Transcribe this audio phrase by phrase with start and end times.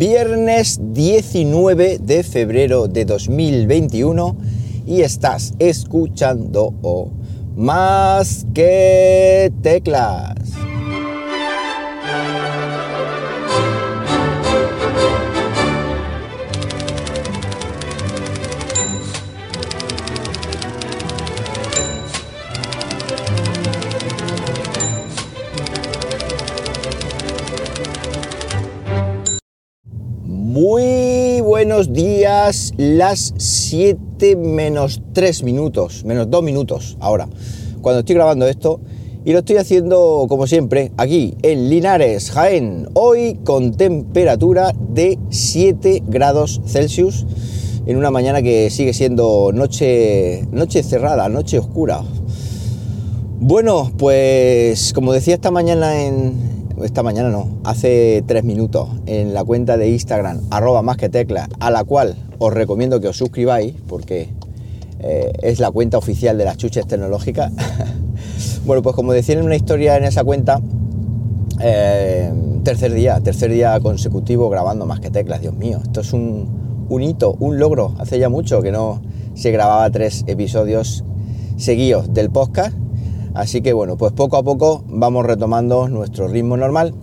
[0.00, 4.34] viernes 19 de febrero de 2021
[4.86, 6.72] y estás escuchando
[7.54, 10.49] más que teclas.
[31.88, 37.28] Días, las 7 menos 3 minutos, menos 2 minutos ahora,
[37.80, 38.80] cuando estoy grabando esto.
[39.24, 46.02] Y lo estoy haciendo como siempre aquí en Linares, Jaén, hoy con temperatura de 7
[46.06, 47.26] grados Celsius
[47.86, 52.02] en una mañana que sigue siendo noche, noche cerrada, noche oscura.
[53.40, 59.44] Bueno, pues como decía esta mañana en, esta mañana no, hace tres minutos, en la
[59.44, 63.74] cuenta de Instagram, arroba más que tecla, a la cual os recomiendo que os suscribáis,
[63.88, 64.30] porque
[65.00, 67.52] eh, es la cuenta oficial de las chuches tecnológicas.
[68.64, 70.60] bueno, pues como decía en una historia en esa cuenta,
[71.60, 72.32] eh,
[72.64, 77.02] tercer día, tercer día consecutivo grabando más que teclas, Dios mío, esto es un, un
[77.02, 77.94] hito, un logro.
[77.98, 79.02] Hace ya mucho que no
[79.34, 81.04] se grababa tres episodios
[81.56, 82.74] seguidos del podcast
[83.34, 86.94] Así que bueno, pues poco a poco vamos retomando nuestro ritmo normal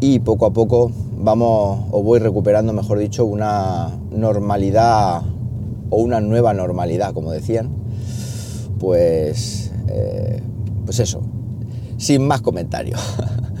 [0.00, 5.22] y poco a poco vamos o voy recuperando, mejor dicho, una normalidad
[5.90, 7.70] o una nueva normalidad, como decían.
[8.80, 10.42] Pues, eh,
[10.84, 11.22] pues eso,
[11.96, 13.00] sin más comentarios.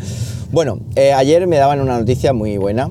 [0.52, 2.90] bueno, eh, ayer me daban una noticia muy buena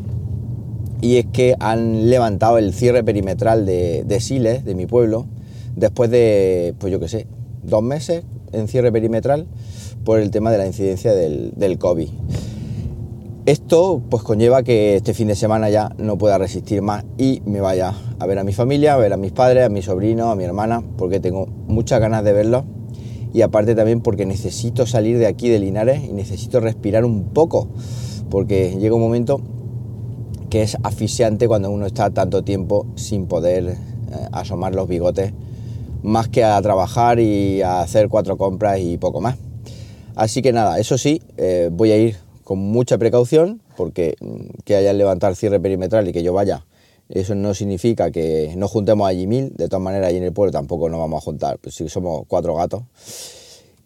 [1.02, 5.26] y es que han levantado el cierre perimetral de, de Siles, de mi pueblo,
[5.76, 7.28] después de, pues yo qué sé,
[7.64, 9.48] dos meses, en cierre perimetral
[10.04, 12.10] por el tema de la incidencia del, del COVID.
[13.48, 17.60] Esto pues conlleva que este fin de semana ya no pueda resistir más y me
[17.60, 20.36] vaya a ver a mi familia, a ver a mis padres, a mi sobrino, a
[20.36, 22.66] mi hermana, porque tengo muchas ganas de verlos
[23.34, 27.68] y aparte también porque necesito salir de aquí de Linares y necesito respirar un poco,
[28.30, 29.42] porque llega un momento
[30.50, 33.76] que es asfixiante cuando uno está tanto tiempo sin poder eh,
[34.34, 35.34] asomar los bigotes
[36.04, 39.38] más que a trabajar y a hacer cuatro compras y poco más.
[40.16, 44.76] Así que nada, eso sí, eh, voy a ir con mucha precaución porque mm, que
[44.76, 46.66] haya levantar cierre perimetral y que yo vaya,
[47.10, 50.52] eso no significa que nos juntemos allí mil, de todas maneras allí en el pueblo
[50.52, 52.84] tampoco nos vamos a juntar, pues sí somos cuatro gatos.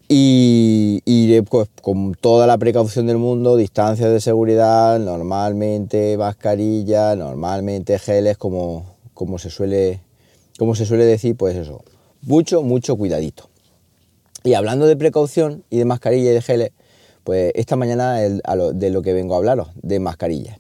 [0.08, 7.98] Y iré pues, con toda la precaución del mundo, distancias de seguridad, normalmente mascarilla, normalmente
[7.98, 10.02] geles, como, como, se suele,
[10.60, 11.84] como se suele decir, pues eso,
[12.26, 13.50] mucho, mucho cuidadito.
[14.44, 16.72] Y hablando de precaución y de mascarilla y de geles,
[17.24, 20.60] pues esta mañana de lo que vengo a hablaros, de mascarillas.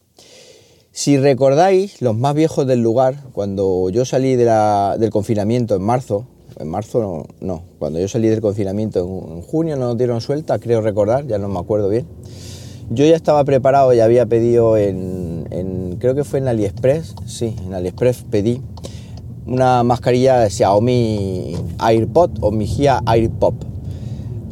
[0.91, 6.25] Si recordáis, los más viejos del lugar, cuando yo salí del confinamiento en marzo,
[6.57, 10.81] en marzo no, cuando yo salí del confinamiento en, junio no nos dieron suelta, creo
[10.81, 12.07] recordar, ya no me acuerdo bien.
[12.89, 17.55] Yo ya estaba preparado y había pedido en, en creo que fue en AliExpress, sí,
[17.65, 18.61] en AliExpress pedí
[19.45, 23.53] una mascarilla Xiaomi AirPod o Mijia AirPop.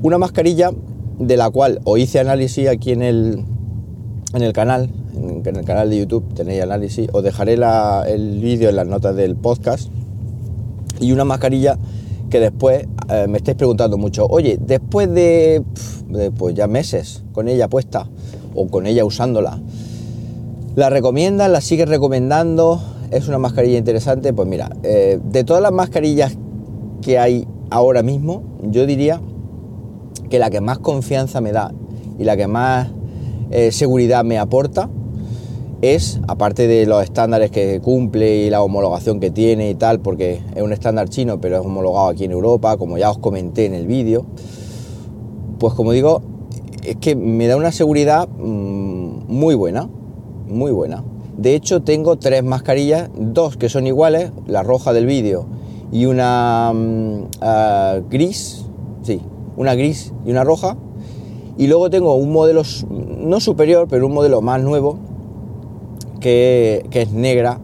[0.04, 0.72] Una mascarilla
[1.20, 3.44] de la cual os hice análisis aquí en el,
[4.34, 8.76] en el canal, en, el canal de YouTube tenéis análisis, os dejaré el vídeo en
[8.76, 9.90] las notas del podcast.
[11.00, 11.78] Y una mascarilla
[12.30, 15.64] que después eh, me estáis preguntando mucho, oye, después de,
[16.10, 18.08] de, pues ya meses con ella puesta
[18.54, 19.60] o con ella usándola,
[20.76, 21.50] ¿la recomiendas?
[21.50, 22.93] ¿La sigues recomendando?
[23.14, 26.36] Es una mascarilla interesante, pues mira, eh, de todas las mascarillas
[27.02, 29.22] que hay ahora mismo, yo diría
[30.30, 31.72] que la que más confianza me da
[32.18, 32.90] y la que más
[33.52, 34.90] eh, seguridad me aporta
[35.82, 40.42] es, aparte de los estándares que cumple y la homologación que tiene y tal, porque
[40.56, 43.76] es un estándar chino, pero es homologado aquí en Europa, como ya os comenté en
[43.76, 44.26] el vídeo,
[45.60, 46.22] pues como digo,
[46.84, 49.88] es que me da una seguridad mm, muy buena,
[50.48, 51.04] muy buena.
[51.44, 55.46] De hecho, tengo tres mascarillas, dos que son iguales, la roja del vídeo
[55.92, 56.72] y una
[57.42, 58.64] ah, gris,
[59.02, 59.20] sí,
[59.58, 60.78] una gris y una roja.
[61.58, 65.00] Y luego tengo un modelo, no superior, pero un modelo más nuevo,
[66.22, 67.60] que, es negra,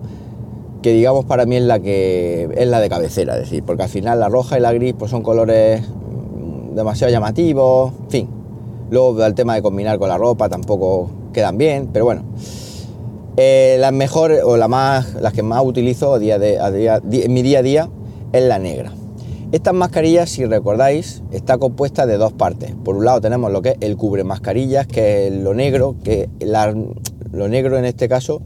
[0.81, 3.89] que digamos para mí es la que es la de cabecera, es decir, porque al
[3.89, 8.29] final la roja y la gris pues son colores mm, demasiado llamativos, en fin.
[8.91, 12.23] Luego el tema de combinar con la ropa tampoco quedan bien, pero bueno.
[13.37, 17.41] Eh, las mejores o la más, las que más utilizo día de, día, en mi
[17.41, 17.89] día a día
[18.33, 18.93] es la negra.
[19.51, 22.75] Estas mascarillas, si recordáis, está compuesta de dos partes.
[22.83, 26.29] Por un lado tenemos lo que es el cubre mascarillas, que es lo negro, que
[27.31, 28.41] lo negro en este caso,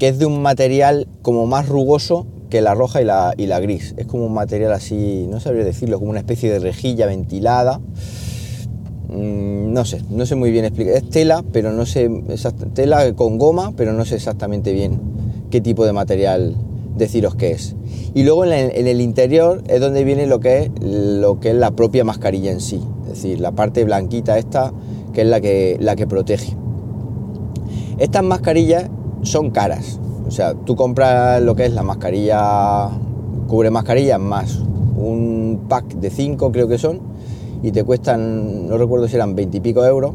[0.00, 3.60] que es de un material como más rugoso que la roja y la, y la
[3.60, 3.94] gris.
[3.96, 7.80] Es como un material así, no sabría decirlo, como una especie de rejilla ventilada.
[9.10, 10.94] Mm, no sé, no sé muy bien explicar.
[10.94, 12.08] Es tela, pero no sé,
[12.74, 15.00] tela con goma, pero no sé exactamente bien
[15.50, 16.56] qué tipo de material
[16.96, 17.74] deciros que es.
[18.14, 21.72] Y luego en, el interior es donde viene lo que es, lo que es la
[21.72, 24.72] propia mascarilla en sí, es decir, la parte blanquita esta,
[25.12, 26.56] que es la que, la que protege.
[27.98, 28.88] Estas mascarillas
[29.22, 32.88] son caras, o sea, tú compras lo que es la mascarilla,
[33.48, 34.60] cubre mascarillas más
[35.00, 37.00] un pack de 5 creo que son,
[37.62, 40.14] y te cuestan, no recuerdo si eran 20 y pico euros,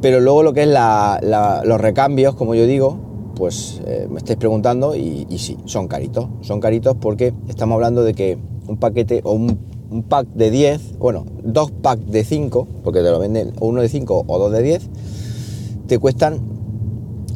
[0.00, 2.96] pero luego lo que es los recambios, como yo digo,
[3.34, 6.28] pues eh, me estáis preguntando y, sí, son caritos.
[6.42, 9.70] Son caritos porque estamos hablando de que un paquete o un,
[10.08, 14.24] pack de 10, bueno, dos packs de 5, porque te lo venden uno de 5
[14.26, 14.88] o dos de 10,
[15.88, 16.38] te cuestan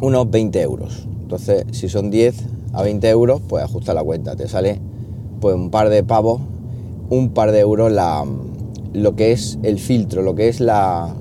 [0.00, 1.06] unos 20 euros.
[1.22, 2.36] Entonces, si son 10
[2.72, 4.36] a 20 euros, pues ajusta la cuenta.
[4.36, 4.80] Te sale
[5.40, 6.40] pues un par de pavos,
[7.10, 8.24] un par de euros la,
[8.94, 11.14] lo que es el filtro, lo que es la,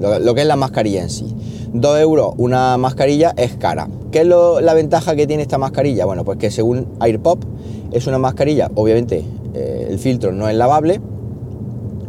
[0.00, 1.34] lo que es la mascarilla en sí.
[1.72, 3.88] 2 euros una mascarilla es cara.
[4.10, 6.04] ¿Qué es la ventaja que tiene esta mascarilla?
[6.04, 7.42] Bueno, pues que según AirPop
[7.92, 9.24] es una mascarilla, obviamente
[9.54, 11.00] eh, el filtro no es lavable,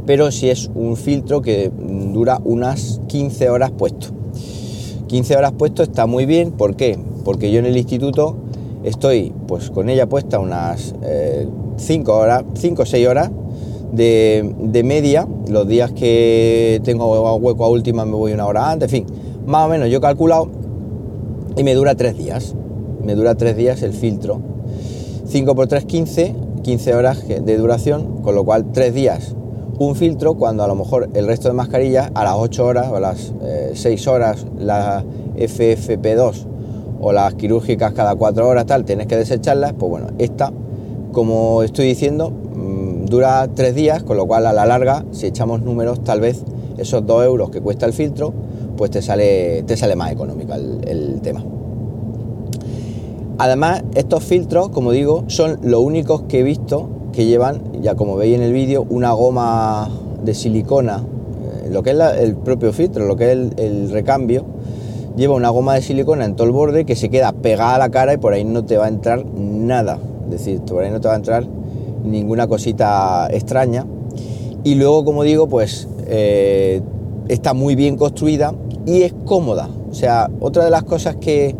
[0.05, 4.07] pero sí es un filtro que dura unas 15 horas puesto.
[5.07, 6.97] 15 horas puesto está muy bien, ¿por qué?
[7.23, 8.35] Porque yo en el instituto
[8.83, 10.93] estoy pues con ella puesta unas
[11.77, 13.31] 5 eh, horas, 5 o 6 horas
[13.93, 18.91] de, de, media, los días que tengo hueco a última me voy una hora antes,
[18.91, 20.49] en fin, más o menos yo he calculado
[21.55, 22.55] y me dura tres días.
[23.03, 24.39] Me dura tres días el filtro.
[25.25, 29.35] 5 por 3, 15, 15 horas de duración, con lo cual tres días
[29.79, 32.95] un filtro cuando a lo mejor el resto de mascarillas a las 8 horas o
[32.95, 33.33] a las
[33.73, 35.03] 6 eh, horas la
[35.35, 36.45] FFP2
[37.01, 40.53] o las quirúrgicas cada 4 horas tal, tienes que desecharlas, pues bueno, esta,
[41.11, 42.31] como estoy diciendo,
[43.13, 46.43] dura 3 días, con lo cual a la larga, si echamos números, tal vez
[46.77, 48.33] esos 2 euros que cuesta el filtro,
[48.75, 51.43] pues te sale, te sale más económico el, tema.
[53.37, 58.15] Además, estos filtros, como digo, son los únicos que he visto que llevan, ya como
[58.15, 59.89] veis en el vídeo, una goma
[60.23, 61.03] de silicona,
[61.65, 64.43] eh, lo que es el propio filtro, lo que es el, recambio,
[65.15, 67.89] lleva una goma de silicona en todo el borde que se queda pegada a la
[67.89, 69.99] cara y por ahí no te va a entrar nada.
[70.25, 71.45] Es decir, por ahí no te va a entrar
[72.03, 73.85] ninguna cosita extraña.
[74.63, 76.81] Y luego, como digo, pues eh,
[77.27, 78.53] está muy bien construida
[78.85, 79.69] y es cómoda.
[79.89, 81.55] O sea, otra de las cosas que,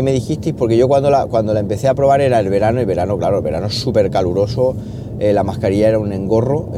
[0.00, 2.84] me dijisteis, porque yo cuando la, cuando la empecé a probar era el verano, y
[2.84, 4.76] verano, claro, el verano es súper caluroso,
[5.18, 6.68] eh, la mascarilla era un engorro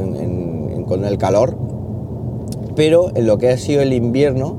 [0.87, 1.55] con el calor,
[2.75, 4.55] pero en lo que ha sido el invierno,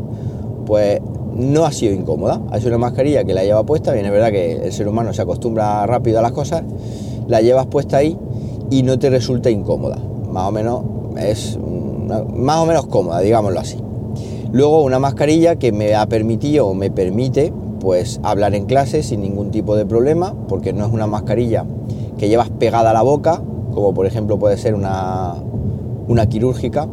[0.64, 1.00] pues
[1.34, 2.40] no ha sido incómoda.
[2.52, 5.12] Ha sido una mascarilla que la lleva puesta, bien es verdad que el ser humano
[5.12, 6.62] se acostumbra rápido a las cosas,
[7.26, 8.16] la llevas puesta ahí
[8.72, 9.98] y no te resulta incómoda.
[10.30, 10.82] Más o menos
[11.18, 11.58] es
[12.34, 13.76] más o menos cómoda, digámoslo así.
[14.50, 19.20] Luego una mascarilla que me ha permitido o me permite pues hablar en clase sin
[19.20, 21.66] ningún tipo de problema, porque no es una mascarilla
[22.16, 23.42] que llevas pegada a la boca,
[23.74, 25.34] como por ejemplo puede ser una,
[26.08, 26.88] una quirúrgica.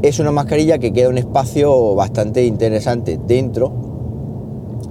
[0.00, 3.70] Es una mascarilla que queda un espacio bastante interesante dentro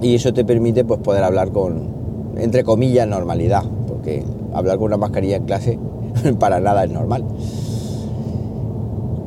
[0.00, 1.82] y eso te permite pues poder hablar con,
[2.36, 5.78] entre comillas, normalidad, porque hablar con una mascarilla en clase
[6.38, 7.24] para nada es normal.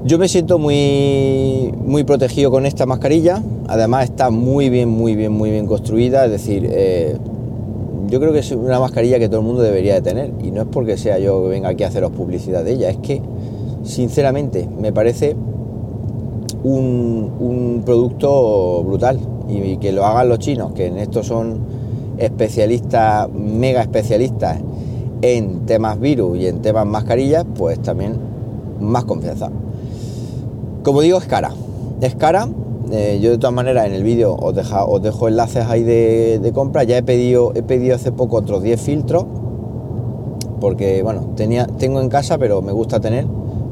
[0.05, 5.31] Yo me siento muy, muy protegido con esta mascarilla, además está muy bien, muy bien,
[5.31, 7.15] muy bien construida, es decir, eh,
[8.09, 10.31] yo creo que es una mascarilla que todo el mundo debería de tener.
[10.43, 12.97] Y no es porque sea yo que venga aquí a haceros publicidad de ella, es
[12.97, 13.21] que
[13.83, 15.35] sinceramente me parece
[16.63, 19.19] un, un producto brutal.
[19.49, 21.59] Y, que lo hagan los chinos, que en esto son
[22.17, 24.59] especialistas, mega especialistas
[25.23, 28.17] en temas virus y en temas mascarillas, pues también
[28.81, 29.49] más confianza.
[30.83, 31.51] Como digo, es cara.
[32.01, 32.49] Es cara.
[32.91, 34.53] Eh, yo de todas maneras en el vídeo os,
[34.87, 36.83] os dejo enlaces ahí de, compra.
[36.83, 39.25] Ya he pedido, he pedido hace poco otros 10 filtros.
[40.59, 43.25] Porque, bueno, tenía, tengo en casa, pero me gusta tener.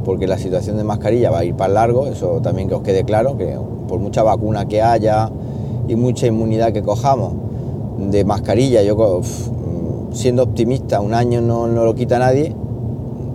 [0.06, 2.08] Porque la situación de mascarilla va a ir para largo.
[2.08, 3.38] Eso también que os quede claro.
[3.38, 3.58] Que
[3.90, 5.30] por mucha vacuna que haya
[5.90, 7.34] y mucha inmunidad que cojamos
[7.98, 8.96] de mascarilla, yo
[10.12, 12.56] siendo optimista, un año no, no lo quita nadie.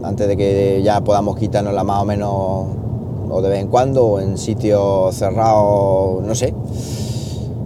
[0.02, 2.66] Antes de que ya podamos quitárnosla más o menos
[3.30, 6.54] o de vez en cuando, o en sitios cerrados, no sé.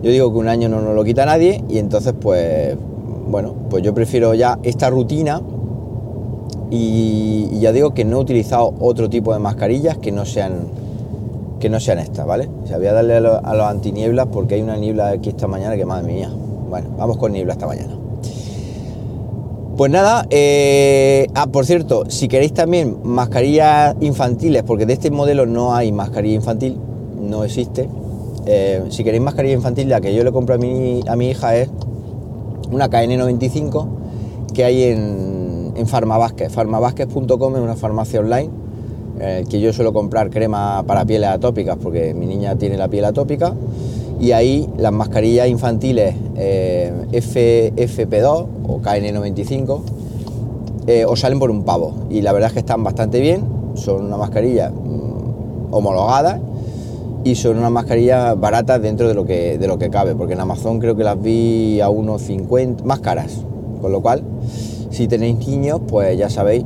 [0.02, 2.76] Yo digo que un año no nos lo quita nadie y entonces pues,
[3.28, 5.42] bueno, pues yo prefiero ya esta rutina
[6.70, 10.80] y, ya digo que no he utilizado otro tipo de mascarillas que no sean
[11.58, 12.48] que no sean estas, ¿vale?
[12.64, 15.76] O sea, voy a darle a, los antinieblas porque hay una niebla aquí esta mañana
[15.76, 16.30] que madre mía,
[16.70, 17.99] Bueno, vamos con niebla esta mañana.
[19.80, 25.46] Pues nada, eh, ah, por cierto, si queréis también mascarillas infantiles, porque de este modelo
[25.46, 26.76] no hay mascarilla infantil,
[27.18, 27.88] no existe.
[28.44, 31.56] Eh, si queréis mascarilla infantil, la que yo le compro a mi, a mi hija
[31.56, 31.70] es
[32.70, 33.88] una KN95
[34.52, 36.52] que hay en, en Farmavásquez.
[36.52, 38.50] Farmavásquez.com es una farmacia online
[39.18, 43.06] eh, que yo suelo comprar crema para pieles atópicas porque mi niña tiene la piel
[43.06, 43.54] atópica
[44.20, 49.80] y ahí las mascarillas infantiles eh, FFP2 o KN95
[50.86, 51.94] eh, os salen por un pavo.
[52.10, 53.42] Y la verdad es que están bastante bien,
[53.74, 56.38] son una mascarilla mm, homologada
[57.24, 60.40] y son unas mascarillas baratas dentro de lo, que, de lo que cabe, porque en
[60.40, 63.44] Amazon creo que las vi a unos 50, más caras,
[63.80, 64.22] con lo cual
[64.90, 66.64] si tenéis niños pues ya sabéis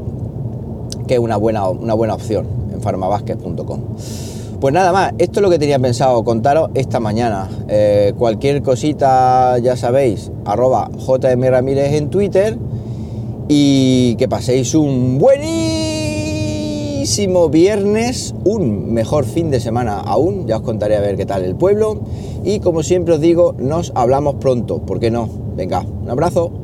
[1.07, 3.81] que es una buena, una buena opción en farmabasket.com.
[4.65, 7.51] Pues nada más, esto es lo que tenía pensado contaros esta mañana.
[7.69, 12.57] Eh, cualquier cosita, ya sabéis, arroba JM Ramírez en Twitter
[13.47, 15.51] y que paséis un buenísimo
[17.51, 21.57] viernes, un mejor fin de semana aún, ya os contaré a ver qué tal el
[21.57, 22.01] pueblo
[22.43, 25.29] y como siempre os digo, nos hablamos pronto, ¿por qué no?
[25.57, 26.64] Venga, un abrazo.